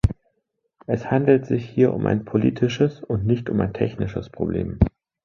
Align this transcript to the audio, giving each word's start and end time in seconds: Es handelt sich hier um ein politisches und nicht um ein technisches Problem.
Es 0.87 1.11
handelt 1.11 1.45
sich 1.45 1.63
hier 1.69 1.93
um 1.93 2.07
ein 2.07 2.25
politisches 2.25 3.03
und 3.03 3.23
nicht 3.23 3.51
um 3.51 3.61
ein 3.61 3.71
technisches 3.71 4.31
Problem. 4.31 4.79